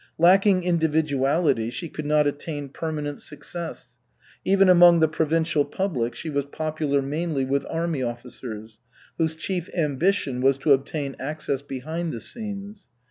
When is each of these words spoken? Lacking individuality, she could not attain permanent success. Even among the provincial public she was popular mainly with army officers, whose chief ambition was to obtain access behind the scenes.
Lacking 0.17 0.63
individuality, 0.63 1.69
she 1.69 1.87
could 1.87 2.07
not 2.07 2.25
attain 2.25 2.69
permanent 2.69 3.21
success. 3.21 3.97
Even 4.43 4.67
among 4.67 4.99
the 4.99 5.07
provincial 5.07 5.63
public 5.63 6.15
she 6.15 6.27
was 6.31 6.45
popular 6.45 7.03
mainly 7.03 7.45
with 7.45 7.67
army 7.69 8.01
officers, 8.01 8.79
whose 9.19 9.35
chief 9.35 9.69
ambition 9.77 10.41
was 10.41 10.57
to 10.57 10.73
obtain 10.73 11.15
access 11.19 11.61
behind 11.61 12.13
the 12.13 12.19
scenes. 12.19 12.87